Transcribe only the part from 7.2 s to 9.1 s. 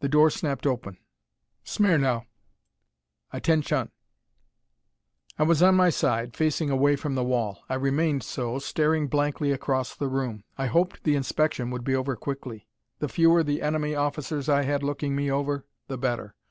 wall. I remained so, staring